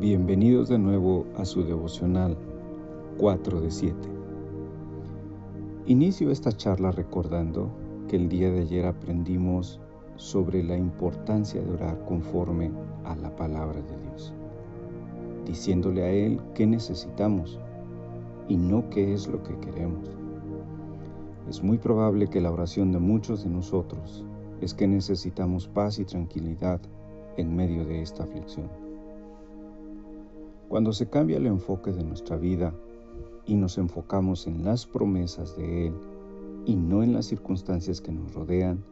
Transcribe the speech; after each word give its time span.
Bienvenidos 0.00 0.68
de 0.68 0.78
nuevo 0.78 1.24
a 1.36 1.44
su 1.44 1.62
devocional 1.62 2.36
4 3.16 3.60
de 3.60 3.70
7. 3.70 3.96
Inicio 5.86 6.32
esta 6.32 6.50
charla 6.50 6.90
recordando 6.90 7.70
que 8.08 8.16
el 8.16 8.28
día 8.28 8.50
de 8.50 8.62
ayer 8.62 8.86
aprendimos 8.86 9.80
sobre 10.16 10.64
la 10.64 10.76
importancia 10.76 11.62
de 11.62 11.70
orar 11.70 12.04
conforme 12.06 12.72
a 13.04 13.14
la 13.14 13.34
palabra 13.36 13.80
de 13.80 13.96
Dios, 14.08 14.34
diciéndole 15.46 16.02
a 16.02 16.10
Él 16.10 16.40
qué 16.54 16.66
necesitamos 16.66 17.60
y 18.48 18.56
no 18.56 18.90
qué 18.90 19.14
es 19.14 19.28
lo 19.28 19.44
que 19.44 19.56
queremos. 19.58 20.10
Es 21.48 21.62
muy 21.62 21.78
probable 21.78 22.26
que 22.26 22.40
la 22.40 22.50
oración 22.50 22.90
de 22.90 22.98
muchos 22.98 23.44
de 23.44 23.50
nosotros 23.50 24.24
es 24.60 24.74
que 24.74 24.88
necesitamos 24.88 25.68
paz 25.68 26.00
y 26.00 26.04
tranquilidad 26.04 26.80
en 27.36 27.54
medio 27.54 27.84
de 27.84 28.02
esta 28.02 28.24
aflicción. 28.24 28.83
Cuando 30.74 30.92
se 30.92 31.08
cambia 31.08 31.36
el 31.36 31.46
enfoque 31.46 31.92
de 31.92 32.02
nuestra 32.02 32.36
vida 32.36 32.74
y 33.46 33.54
nos 33.54 33.78
enfocamos 33.78 34.48
en 34.48 34.64
las 34.64 34.86
promesas 34.86 35.56
de 35.56 35.86
Él 35.86 35.94
y 36.66 36.74
no 36.74 37.04
en 37.04 37.12
las 37.12 37.26
circunstancias 37.26 38.00
que 38.00 38.10
nos 38.10 38.34
rodean, 38.34 38.82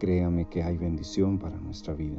créame 0.00 0.48
que 0.48 0.64
hay 0.64 0.76
bendición 0.76 1.38
para 1.38 1.60
nuestra 1.60 1.94
vida. 1.94 2.18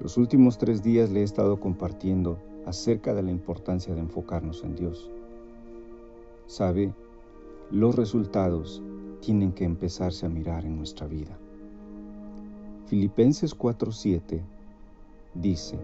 Los 0.00 0.16
últimos 0.16 0.56
tres 0.56 0.82
días 0.82 1.10
le 1.10 1.20
he 1.20 1.24
estado 1.24 1.60
compartiendo 1.60 2.38
acerca 2.64 3.12
de 3.12 3.22
la 3.22 3.32
importancia 3.32 3.94
de 3.94 4.00
enfocarnos 4.00 4.64
en 4.64 4.74
Dios. 4.74 5.10
Sabe, 6.46 6.94
los 7.70 7.96
resultados 7.96 8.82
tienen 9.20 9.52
que 9.52 9.64
empezarse 9.64 10.24
a 10.24 10.30
mirar 10.30 10.64
en 10.64 10.78
nuestra 10.78 11.06
vida. 11.06 11.36
Filipenses 12.86 13.54
4:7 13.54 14.55
dice, 15.40 15.78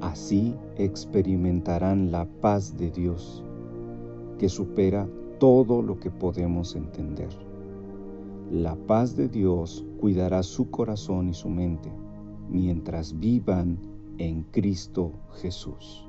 Así 0.00 0.54
experimentarán 0.76 2.10
la 2.10 2.24
paz 2.24 2.76
de 2.78 2.90
Dios, 2.90 3.44
que 4.38 4.48
supera 4.48 5.06
todo 5.38 5.82
lo 5.82 6.00
que 6.00 6.10
podemos 6.10 6.74
entender. 6.74 7.28
La 8.50 8.76
paz 8.76 9.14
de 9.14 9.28
Dios 9.28 9.84
cuidará 9.98 10.42
su 10.42 10.70
corazón 10.70 11.28
y 11.28 11.34
su 11.34 11.50
mente 11.50 11.90
mientras 12.48 13.18
vivan 13.20 13.78
en 14.18 14.42
Cristo 14.44 15.12
Jesús. 15.40 16.06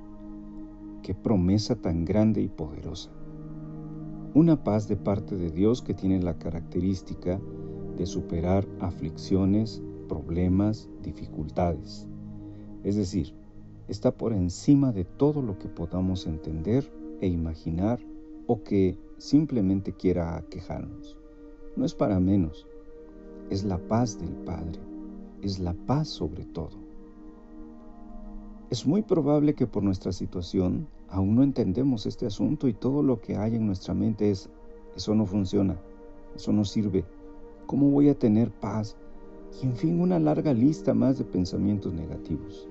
Qué 1.04 1.14
promesa 1.14 1.76
tan 1.76 2.06
grande 2.06 2.42
y 2.42 2.48
poderosa. 2.48 3.12
Una 4.34 4.64
paz 4.64 4.88
de 4.88 4.96
parte 4.96 5.36
de 5.36 5.52
Dios 5.52 5.82
que 5.82 5.94
tiene 5.94 6.22
la 6.22 6.38
característica 6.38 7.42
de 7.98 8.06
superar 8.06 8.66
aflicciones, 8.80 9.84
problemas, 10.08 10.90
dificultades. 11.04 12.08
Es 12.84 12.96
decir, 12.96 13.34
está 13.88 14.12
por 14.12 14.34
encima 14.34 14.92
de 14.92 15.06
todo 15.06 15.42
lo 15.42 15.58
que 15.60 15.68
podamos 15.68 16.26
entender 16.26 16.92
e 17.20 17.28
imaginar 17.28 18.00
o 18.48 18.64
que 18.64 18.98
simplemente 19.18 19.94
quiera 19.94 20.38
aquejarnos. 20.38 21.18
No 21.76 21.86
es 21.86 21.94
para 21.94 22.20
menos, 22.20 22.68
es 23.50 23.64
la 23.64 23.78
paz 23.78 24.20
del 24.20 24.34
Padre, 24.46 24.80
es 25.42 25.60
la 25.60 25.74
paz 25.74 26.08
sobre 26.08 26.46
todo. 26.46 26.80
Es 28.70 28.86
muy 28.88 29.02
probable 29.02 29.54
que 29.54 29.68
por 29.68 29.84
nuestra 29.84 30.12
situación 30.12 30.88
aún 31.10 31.36
no 31.36 31.44
entendemos 31.44 32.06
este 32.06 32.26
asunto 32.26 32.68
y 32.68 32.74
todo 32.74 33.04
lo 33.04 33.20
que 33.20 33.36
hay 33.36 33.56
en 33.56 33.68
nuestra 33.68 33.94
mente 33.94 34.32
es, 34.32 34.50
eso 34.96 35.14
no 35.14 35.26
funciona, 35.26 35.78
eso 36.36 36.54
no 36.54 36.64
sirve, 36.64 37.04
¿cómo 37.68 37.90
voy 37.90 38.10
a 38.10 38.18
tener 38.18 38.50
paz? 38.50 38.96
Y 39.62 39.66
en 39.66 39.76
fin, 39.76 40.00
una 40.00 40.20
larga 40.20 40.54
lista 40.54 40.94
más 40.94 41.18
de 41.18 41.26
pensamientos 41.26 41.94
negativos. 41.94 42.71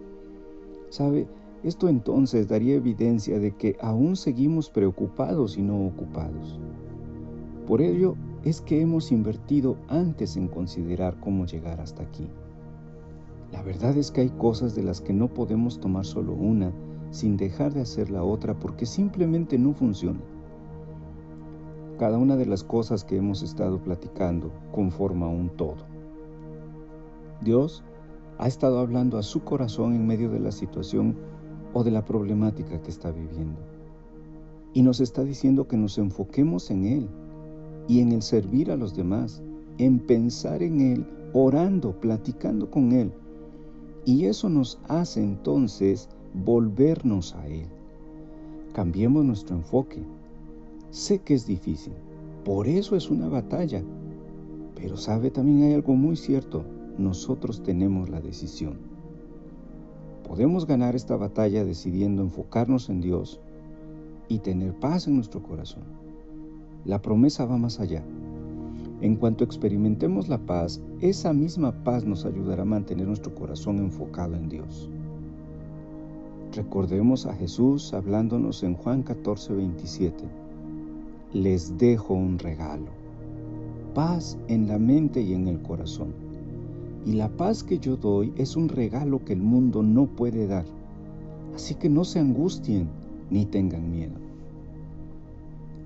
¿Sabe? 0.90 1.26
Esto 1.62 1.88
entonces 1.88 2.48
daría 2.48 2.74
evidencia 2.74 3.38
de 3.38 3.52
que 3.52 3.76
aún 3.80 4.16
seguimos 4.16 4.70
preocupados 4.70 5.56
y 5.56 5.62
no 5.62 5.86
ocupados. 5.86 6.58
Por 7.66 7.80
ello 7.80 8.16
es 8.44 8.60
que 8.60 8.80
hemos 8.80 9.12
invertido 9.12 9.76
antes 9.88 10.36
en 10.36 10.48
considerar 10.48 11.18
cómo 11.20 11.46
llegar 11.46 11.80
hasta 11.80 12.02
aquí. 12.02 12.26
La 13.52 13.62
verdad 13.62 13.96
es 13.96 14.10
que 14.10 14.22
hay 14.22 14.30
cosas 14.30 14.74
de 14.74 14.82
las 14.82 15.00
que 15.00 15.12
no 15.12 15.28
podemos 15.28 15.80
tomar 15.80 16.04
solo 16.04 16.32
una 16.32 16.72
sin 17.10 17.36
dejar 17.36 17.74
de 17.74 17.82
hacer 17.82 18.10
la 18.10 18.22
otra 18.22 18.58
porque 18.58 18.86
simplemente 18.86 19.58
no 19.58 19.72
funcionan. 19.72 20.22
Cada 21.98 22.16
una 22.16 22.36
de 22.36 22.46
las 22.46 22.64
cosas 22.64 23.04
que 23.04 23.16
hemos 23.16 23.42
estado 23.42 23.78
platicando 23.82 24.50
conforma 24.72 25.28
un 25.28 25.50
todo. 25.50 25.84
Dios 27.42 27.84
ha 28.40 28.48
estado 28.48 28.78
hablando 28.78 29.18
a 29.18 29.22
su 29.22 29.44
corazón 29.44 29.94
en 29.94 30.06
medio 30.06 30.30
de 30.30 30.40
la 30.40 30.50
situación 30.50 31.14
o 31.74 31.84
de 31.84 31.90
la 31.90 32.06
problemática 32.06 32.80
que 32.80 32.90
está 32.90 33.10
viviendo. 33.10 33.60
Y 34.72 34.80
nos 34.80 35.00
está 35.00 35.22
diciendo 35.24 35.68
que 35.68 35.76
nos 35.76 35.98
enfoquemos 35.98 36.70
en 36.70 36.86
Él 36.86 37.08
y 37.86 38.00
en 38.00 38.12
el 38.12 38.22
servir 38.22 38.70
a 38.70 38.78
los 38.78 38.96
demás, 38.96 39.42
en 39.76 39.98
pensar 39.98 40.62
en 40.62 40.80
Él, 40.80 41.06
orando, 41.34 41.92
platicando 42.00 42.70
con 42.70 42.92
Él. 42.92 43.12
Y 44.06 44.24
eso 44.24 44.48
nos 44.48 44.78
hace 44.88 45.22
entonces 45.22 46.08
volvernos 46.32 47.34
a 47.34 47.46
Él. 47.46 47.66
Cambiemos 48.72 49.22
nuestro 49.22 49.56
enfoque. 49.56 50.02
Sé 50.88 51.18
que 51.18 51.34
es 51.34 51.46
difícil, 51.46 51.92
por 52.46 52.66
eso 52.66 52.96
es 52.96 53.10
una 53.10 53.28
batalla, 53.28 53.82
pero 54.76 54.96
sabe 54.96 55.30
también 55.30 55.64
hay 55.64 55.74
algo 55.74 55.94
muy 55.94 56.16
cierto, 56.16 56.64
nosotros 57.00 57.62
tenemos 57.62 58.08
la 58.08 58.20
decisión. 58.20 58.78
Podemos 60.28 60.66
ganar 60.66 60.94
esta 60.94 61.16
batalla 61.16 61.64
decidiendo 61.64 62.22
enfocarnos 62.22 62.88
en 62.88 63.00
Dios 63.00 63.40
y 64.28 64.38
tener 64.38 64.74
paz 64.74 65.08
en 65.08 65.16
nuestro 65.16 65.42
corazón. 65.42 65.82
La 66.84 67.02
promesa 67.02 67.44
va 67.44 67.58
más 67.58 67.80
allá. 67.80 68.04
En 69.00 69.16
cuanto 69.16 69.42
experimentemos 69.42 70.28
la 70.28 70.38
paz, 70.38 70.80
esa 71.00 71.32
misma 71.32 71.72
paz 71.82 72.04
nos 72.04 72.24
ayudará 72.24 72.62
a 72.62 72.66
mantener 72.66 73.08
nuestro 73.08 73.34
corazón 73.34 73.78
enfocado 73.78 74.36
en 74.36 74.48
Dios. 74.48 74.88
Recordemos 76.54 77.26
a 77.26 77.34
Jesús 77.34 77.92
hablándonos 77.94 78.62
en 78.62 78.74
Juan 78.74 79.02
14, 79.02 79.54
27. 79.54 80.24
Les 81.32 81.76
dejo 81.78 82.14
un 82.14 82.38
regalo, 82.38 82.90
paz 83.94 84.36
en 84.48 84.68
la 84.68 84.78
mente 84.78 85.22
y 85.22 85.32
en 85.32 85.48
el 85.48 85.60
corazón 85.62 86.29
y 87.06 87.12
la 87.12 87.28
paz 87.28 87.62
que 87.62 87.78
yo 87.78 87.96
doy 87.96 88.32
es 88.36 88.56
un 88.56 88.68
regalo 88.68 89.24
que 89.24 89.32
el 89.32 89.42
mundo 89.42 89.82
no 89.82 90.06
puede 90.06 90.46
dar. 90.46 90.64
Así 91.54 91.74
que 91.74 91.88
no 91.88 92.04
se 92.04 92.18
angustien 92.18 92.88
ni 93.30 93.46
tengan 93.46 93.90
miedo. 93.90 94.14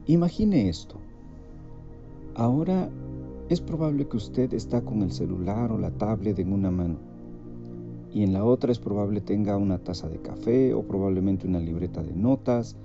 Imagine 0.06 0.68
esto. 0.68 0.96
Ahora 2.34 2.90
es 3.48 3.60
probable 3.60 4.08
que 4.08 4.16
usted 4.16 4.52
está 4.54 4.82
con 4.82 5.02
el 5.02 5.12
celular 5.12 5.70
o 5.72 5.78
la 5.78 5.90
tablet 5.90 6.38
en 6.38 6.52
una 6.52 6.70
mano 6.70 6.96
y 8.14 8.22
en 8.22 8.32
la 8.32 8.44
otra 8.44 8.70
es 8.70 8.78
probable 8.78 9.20
tenga 9.20 9.56
una 9.56 9.78
taza 9.78 10.08
de 10.08 10.18
café 10.18 10.72
o 10.72 10.84
probablemente 10.84 11.48
una 11.48 11.58
libreta 11.58 12.00
de 12.00 12.14
notas 12.14 12.76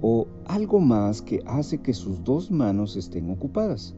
o 0.00 0.28
algo 0.46 0.78
más 0.78 1.20
que 1.20 1.42
hace 1.46 1.78
que 1.78 1.92
sus 1.92 2.22
dos 2.22 2.52
manos 2.52 2.96
estén 2.96 3.28
ocupadas. 3.28 3.96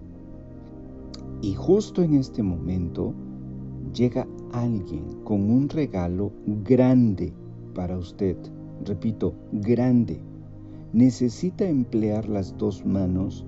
Y 1.42 1.52
justo 1.52 2.02
en 2.02 2.14
este 2.14 2.42
momento, 2.42 3.12
llega 3.92 4.26
alguien 4.52 5.04
con 5.24 5.50
un 5.50 5.68
regalo 5.68 6.32
grande 6.64 7.32
para 7.74 7.98
usted. 7.98 8.36
Repito, 8.84 9.34
grande. 9.52 10.20
Necesita 10.92 11.68
emplear 11.68 12.28
las 12.28 12.56
dos 12.56 12.84
manos. 12.84 13.46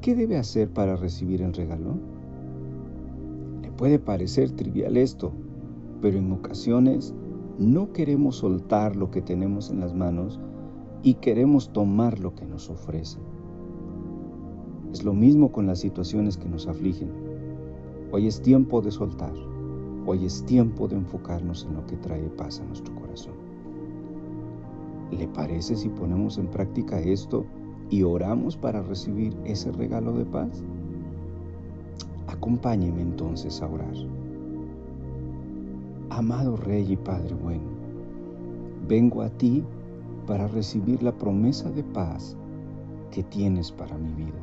¿Qué 0.00 0.14
debe 0.14 0.36
hacer 0.38 0.70
para 0.70 0.96
recibir 0.96 1.42
el 1.42 1.52
regalo? 1.52 1.96
Le 3.62 3.70
puede 3.72 3.98
parecer 3.98 4.50
trivial 4.50 4.96
esto, 4.96 5.32
pero 6.00 6.18
en 6.18 6.32
ocasiones 6.32 7.14
no 7.58 7.92
queremos 7.92 8.36
soltar 8.36 8.96
lo 8.96 9.10
que 9.10 9.22
tenemos 9.22 9.70
en 9.70 9.80
las 9.80 9.94
manos 9.94 10.40
y 11.02 11.14
queremos 11.14 11.72
tomar 11.72 12.18
lo 12.18 12.34
que 12.34 12.46
nos 12.46 12.70
ofrece. 12.70 13.18
Es 14.92 15.04
lo 15.04 15.14
mismo 15.14 15.52
con 15.52 15.66
las 15.66 15.80
situaciones 15.80 16.36
que 16.36 16.48
nos 16.48 16.66
afligen. 16.66 17.10
Hoy 18.10 18.26
es 18.26 18.42
tiempo 18.42 18.82
de 18.82 18.90
soltar. 18.90 19.51
Hoy 20.04 20.24
es 20.24 20.44
tiempo 20.44 20.88
de 20.88 20.96
enfocarnos 20.96 21.64
en 21.64 21.76
lo 21.76 21.86
que 21.86 21.96
trae 21.96 22.28
paz 22.30 22.58
a 22.58 22.64
nuestro 22.64 22.92
corazón. 22.96 23.34
¿Le 25.12 25.28
parece 25.28 25.76
si 25.76 25.88
ponemos 25.88 26.38
en 26.38 26.48
práctica 26.48 26.98
esto 26.98 27.46
y 27.88 28.02
oramos 28.02 28.56
para 28.56 28.82
recibir 28.82 29.36
ese 29.44 29.70
regalo 29.70 30.12
de 30.12 30.24
paz? 30.24 30.64
Acompáñeme 32.26 33.00
entonces 33.00 33.62
a 33.62 33.68
orar. 33.68 33.94
Amado 36.10 36.56
Rey 36.56 36.92
y 36.92 36.96
Padre 36.96 37.36
bueno, 37.40 37.62
vengo 38.88 39.22
a 39.22 39.28
ti 39.28 39.62
para 40.26 40.48
recibir 40.48 41.00
la 41.00 41.12
promesa 41.12 41.70
de 41.70 41.84
paz 41.84 42.36
que 43.12 43.22
tienes 43.22 43.70
para 43.70 43.96
mi 43.96 44.12
vida. 44.14 44.40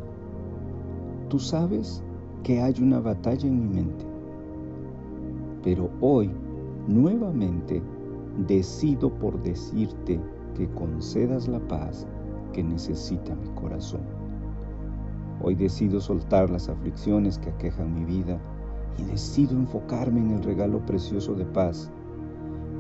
Tú 1.28 1.38
sabes 1.38 2.02
que 2.44 2.62
hay 2.62 2.76
una 2.82 3.02
batalla 3.02 3.46
en 3.46 3.60
mi 3.60 3.76
mente 3.76 4.09
pero 5.64 5.90
hoy 6.02 6.32
nuevamente 6.88 7.82
decido 8.48 9.10
por 9.10 9.42
decirte 9.44 10.20
que 10.56 10.70
concedas 10.72 11.48
la 11.48 11.60
paz 11.68 12.08
que 12.54 12.64
necesita 12.64 13.36
mi 13.36 13.50
corazón. 13.50 14.02
Hoy 15.42 15.56
decido 15.56 16.02
soltar 16.02 16.50
las 16.50 16.68
aflicciones 16.68 17.38
que 17.38 17.50
aquejan 17.50 17.94
mi 17.94 18.04
vida 18.06 18.40
y 18.98 19.04
decido 19.04 19.52
enfocarme 19.52 20.20
en 20.20 20.32
el 20.32 20.44
regalo 20.44 20.86
precioso 20.86 21.34
de 21.34 21.46
paz, 21.46 21.90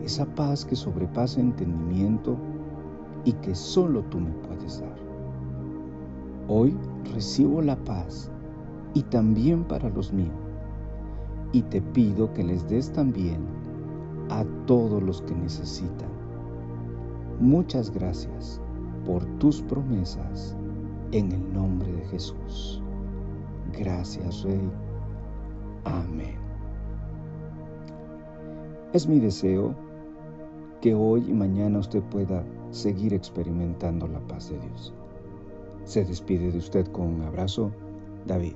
esa 0.04 0.26
paz 0.36 0.66
que 0.66 0.76
sobrepasa 0.76 1.40
entendimiento 1.40 2.38
y 3.26 3.34
que 3.34 3.56
solo 3.56 4.04
tú 4.04 4.20
me 4.20 4.32
puedes 4.32 4.82
dar. 4.82 4.96
Hoy 6.48 6.76
recibo 7.14 7.62
la 7.62 7.78
paz 7.84 8.32
y 8.94 9.04
también 9.04 9.64
para 9.64 9.90
los 9.90 10.12
míos, 10.12 10.34
y 11.52 11.62
te 11.64 11.82
pido 11.82 12.32
que 12.34 12.44
les 12.44 12.68
des 12.68 12.92
también 12.92 13.40
a 14.30 14.46
todos 14.66 15.02
los 15.02 15.22
que 15.24 15.36
necesitan. 15.36 16.10
Muchas 17.40 17.92
gracias 17.92 18.62
por 19.06 19.26
tus 19.40 19.62
promesas 19.62 20.56
en 21.12 21.32
el 21.32 21.54
nombre 21.54 21.92
de 21.92 22.06
Jesús. 22.08 22.82
Gracias, 23.78 24.44
Rey. 24.44 24.70
Amén. 25.86 26.36
Es 28.94 29.08
mi 29.08 29.20
deseo 29.20 29.74
que 30.82 30.94
hoy 30.94 31.26
y 31.28 31.34
mañana 31.34 31.80
usted 31.80 32.02
pueda 32.04 32.44
seguir 32.72 33.14
experimentando 33.14 34.08
la 34.08 34.20
paz 34.20 34.50
de 34.50 34.60
Dios. 34.60 34.94
Se 35.84 36.06
despide 36.06 36.52
de 36.52 36.58
usted 36.58 36.88
con 36.88 37.08
un 37.08 37.22
abrazo, 37.24 37.72
David. 38.26 38.56